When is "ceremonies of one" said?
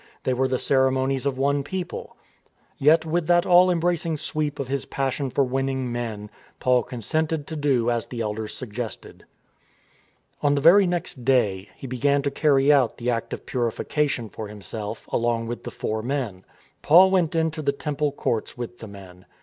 0.57-1.61